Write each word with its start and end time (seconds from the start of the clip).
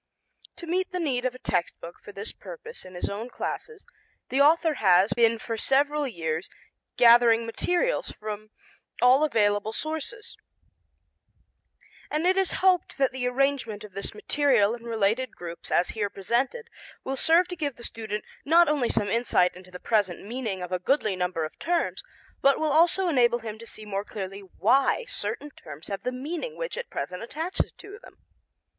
To 0.55 0.65
meet 0.65 0.91
the 0.91 0.99
need 0.99 1.25
of 1.25 1.35
a 1.35 1.37
text 1.37 1.79
book 1.79 1.97
for 2.03 2.11
this 2.11 2.31
purpose 2.33 2.85
in 2.85 2.95
his 2.95 3.07
own 3.07 3.29
classes 3.29 3.85
the 4.29 4.41
author 4.41 4.73
has 4.81 5.13
been 5.13 5.37
for 5.37 5.57
several 5.57 6.07
years 6.07 6.49
gathering 6.97 7.45
material 7.45 8.01
from 8.01 8.49
all 8.99 9.23
available 9.23 9.71
sources, 9.73 10.35
and 12.09 12.25
it 12.25 12.35
is 12.35 12.51
hoped 12.65 12.97
that 12.97 13.11
the 13.11 13.27
arrangement 13.27 13.83
of 13.83 13.91
this 13.91 14.15
material 14.15 14.73
in 14.73 14.85
related 14.85 15.35
groups 15.35 15.69
as 15.69 15.89
here 15.89 16.09
presented 16.09 16.67
will 17.03 17.15
serve 17.15 17.47
to 17.49 17.55
give 17.55 17.75
the 17.75 17.83
student 17.83 18.25
not 18.43 18.67
only 18.67 18.89
some 18.89 19.07
insight 19.11 19.55
into 19.55 19.69
the 19.69 19.79
present 19.79 20.25
meaning 20.25 20.63
of 20.63 20.71
a 20.71 20.79
goodly 20.79 21.15
number 21.15 21.45
of 21.45 21.59
terms, 21.59 22.01
but 22.41 22.59
will 22.59 22.71
also 22.71 23.07
enable 23.07 23.37
him 23.37 23.59
to 23.59 23.67
see 23.67 23.85
more 23.85 24.03
clearly 24.03 24.39
why 24.39 25.05
certain 25.05 25.51
terms 25.51 25.89
have 25.89 26.01
the 26.01 26.11
meaning 26.11 26.55
which 26.57 26.75
at 26.75 26.89
present 26.89 27.21
attaches 27.21 27.71
to 27.73 27.99
them. 27.99 28.17